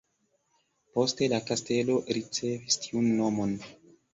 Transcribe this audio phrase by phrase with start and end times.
[0.95, 3.55] Poste la kastelo ricevis tiun nomon.